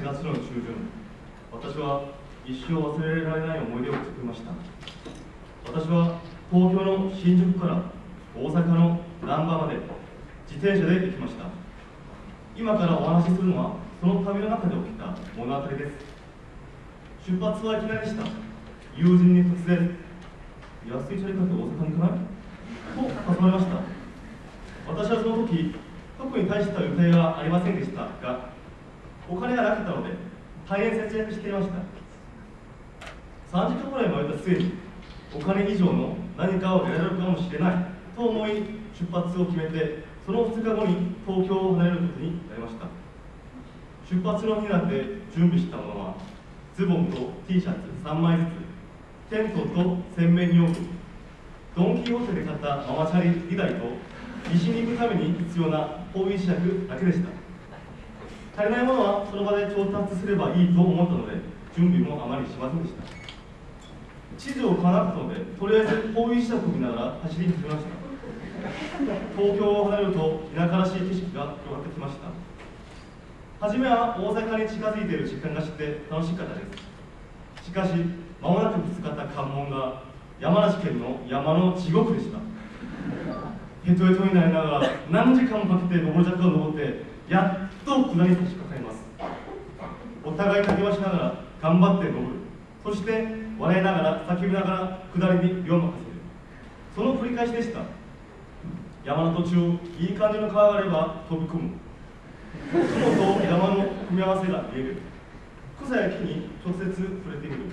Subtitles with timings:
[0.00, 0.64] 8月の中旬
[1.52, 2.08] 私は
[2.46, 4.52] 一生忘れられない思い出を作りました。
[5.70, 6.16] 私は
[6.50, 7.82] 東京の新宿から
[8.34, 9.76] 大阪の難波まで
[10.48, 11.44] 自転車で行きました。
[12.56, 15.92] 今からお話しするのはその旅の中で起きた物語です。
[17.28, 18.24] 出発はいきなりでした。
[18.96, 19.96] 友人に突然
[20.88, 22.24] 「安いチャリ買って大阪に行かない?」
[23.36, 23.76] と誘われました。
[24.88, 25.74] 私はその時
[26.16, 28.59] 特に大した予定はありませんでしたが
[29.30, 30.14] お金がなかったので
[30.68, 31.74] 大変節約していました。
[33.56, 34.72] 3時間ぐらい迷った末に
[35.34, 37.74] お金以上の何かを得られるかもしれない
[38.16, 38.50] と思い
[38.98, 42.86] 出発を決めてその2日後に東京を離れることになりました。
[44.08, 46.14] 出発の日なって準備したものは
[46.76, 48.48] ズボンと T シャツ3枚ずつ
[49.30, 50.74] テントと洗面用具
[51.76, 53.86] ドンキーホテで買ったママチャリ2台と
[54.52, 55.78] 西に行くために必要な
[56.12, 56.48] 方位磁石
[56.88, 57.39] だけでした。
[58.56, 61.40] 足りないものはその場で調達すればいいと思ったので
[61.76, 63.02] 準備もあまりしませんでした。
[64.38, 68.00] 地図を買わなかったのでとりあえず方位磁石を見ながら走り始めました。
[69.36, 72.28] 東京を離れると田舎らしい景色が広がってきました。
[73.60, 76.60] 初めは大阪に近づいている実感がして楽しかったで
[77.60, 77.66] す。
[77.66, 77.92] しかし
[78.40, 80.02] 間もなくぶつかった関門が
[80.40, 82.38] 山梨県の山の地獄でした。
[83.84, 89.02] ヘトヘトになりながら何時間もかけて上り坂を登ってやっと下りに差し掛かります。
[90.22, 92.30] お互い励ましながら頑張って登る。
[92.84, 93.26] そして
[93.58, 96.10] 笑いながら叫びながら下りに身を任せる。
[96.94, 97.80] その繰り返しでした。
[99.04, 99.56] 山の途中
[99.98, 101.70] いい感じの川があれば飛び込む。
[102.70, 104.96] 雲と山の組み合わせが見える。
[105.84, 107.02] 草や木に直接触
[107.32, 107.72] れてみる。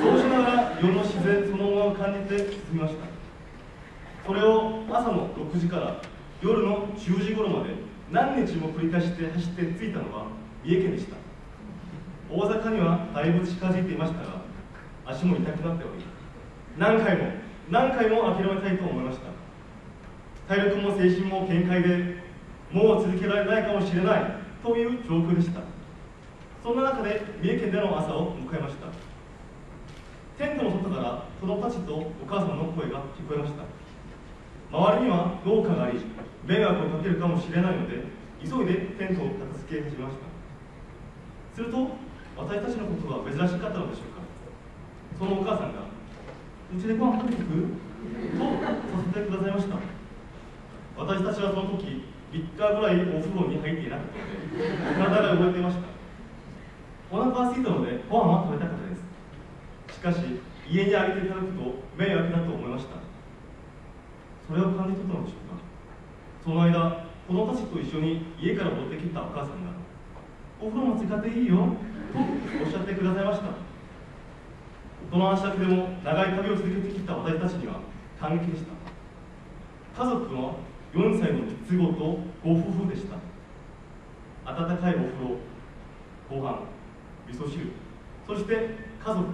[0.00, 3.06] そうしながら世の自然そのものを感じて進みました。
[4.24, 5.96] それを朝の6時から
[6.40, 10.26] 夜の10時頃まで何日も繰り返して走って着いたのは
[10.64, 11.16] 三重県でした。
[12.30, 14.42] 大阪にはだいぶ近づいていましたが
[15.06, 16.02] 足も痛くなっており
[16.78, 17.24] 何回も
[17.68, 19.32] 何回も諦めたいと思いました。
[20.48, 22.22] 体力も精神も限界で
[22.70, 24.24] もう続けられないかもしれない
[24.62, 25.60] という状況でした。
[26.62, 28.86] そんな中で三重県での朝を迎えました。
[30.38, 33.62] テントの外から子供たちとお母さんの声が聞こえました。
[34.72, 36.00] 周りには農家があり
[36.46, 38.08] 迷惑をかけるかもしれないので
[38.40, 40.24] 急いでテントを片付け始めました。
[41.54, 41.76] すると
[42.34, 44.24] 私たちのことが珍しかったのでしょうか。
[45.18, 45.84] そのお母さんが
[46.72, 47.52] 「うちでご飯食べてく?」
[48.40, 49.76] とさせてくださいました。
[50.96, 54.16] 私たちはその時3日ぐらいお風呂に入っていなかった
[54.96, 55.82] ので体が動いていました。
[57.12, 59.04] お腹が空いたのでご飯は食べたかったです。
[59.92, 61.60] しかし家にあげていただくと
[61.94, 63.11] 迷惑だと思いました。
[64.52, 65.64] それを感じ取ったのでしょうか。
[66.44, 69.72] その間子供たちと一緒に家から持ってきたお母さんが
[70.60, 71.56] 「お風呂も使っていいよ」
[72.12, 73.48] とおっしゃってくださいました。
[75.10, 77.80] その話だけでも長い旅を続けてきた私たちには
[78.20, 78.64] 感激でし
[79.96, 80.04] た。
[80.04, 80.56] 家族の
[80.92, 83.16] 4歳の三つ子とご夫婦でした。
[84.44, 85.38] 温かいお風呂
[86.28, 86.58] ご飯
[87.26, 87.72] 味噌汁
[88.26, 89.24] そして家族。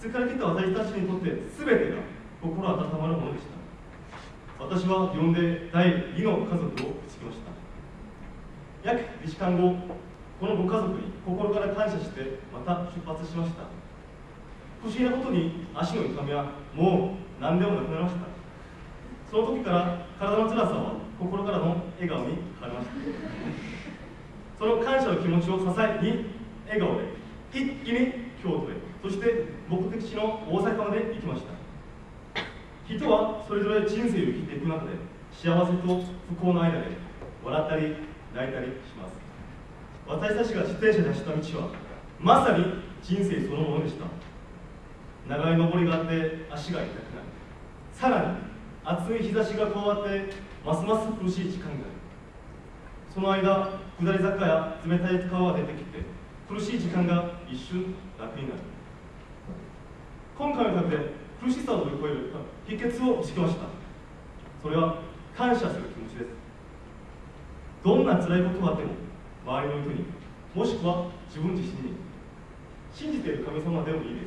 [0.00, 1.96] 疲れてきた私たちにとって全てが
[2.42, 3.65] 心温まるものでした。
[4.58, 5.86] 私は呼んで第
[6.16, 6.70] 2の家族を
[7.06, 8.90] つきました。
[8.90, 9.74] 約2時間後
[10.40, 13.64] このご家族に心から感謝してまた出発しました。
[14.82, 18.20] 不思議なことに足の痛みはもう何でもなくなりました。
[19.30, 22.92] その時から体の辛さは心からの笑顔に変わりました。
[24.58, 26.26] その感謝の気持ちを支えに
[26.66, 27.04] 笑顔で
[27.52, 28.12] 一気に
[28.42, 28.76] 京都へ。
[29.02, 31.55] そして目的地の大阪まで行きました。
[32.96, 34.92] 人はそれぞれ人生を生きていく中で
[35.32, 36.96] 幸せと不幸の間で
[37.44, 37.96] 笑ったり
[38.34, 39.14] 泣いたりします。
[40.06, 41.68] 私たちが自転車で走った道は
[42.20, 42.64] まさに
[43.02, 44.06] 人生そのものでした。
[45.28, 47.26] 長い登りがあって足が痛くなる。
[47.92, 48.38] さらに
[48.84, 50.32] 暑い日差しが加わって
[50.64, 51.70] ますます苦しい時間が。
[51.70, 51.96] ある
[53.12, 56.02] その間下り坂や冷たい川が出てきて
[56.48, 58.60] 苦しい時間が一瞬楽になる。
[60.38, 62.32] 今回の旅で苦しさを乗り越える
[62.66, 63.66] 秘訣を見つけました。
[64.62, 64.98] それは
[65.36, 66.26] 感謝する気持ちです。
[67.84, 68.92] どんな辛いことがあっても
[69.46, 70.04] 周りの人に
[70.54, 71.96] もしくは自分自身に
[72.92, 74.26] 信じている神様でもいいです。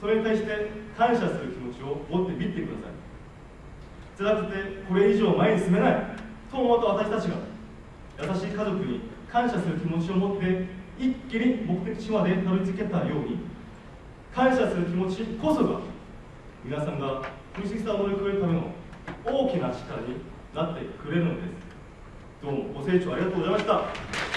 [0.00, 2.92] それに対して感謝する気持ちを持ってみてください。
[4.18, 6.06] 辛くてこれ以上前に進めない
[6.50, 7.36] と思うと私たちが
[8.20, 9.00] 優しい家族に
[9.30, 10.66] 感謝する気持ちを持って
[10.98, 13.38] 一気に目的地までたどり着けたように
[14.34, 15.80] 感謝する気持ちこそが
[16.64, 17.22] 皆さんが
[17.54, 18.72] 苦しさを乗り越えるための
[19.26, 20.16] 大きな力に
[20.54, 21.48] なってくれるのです。
[22.42, 24.31] どうもご清聴ありがとうございました。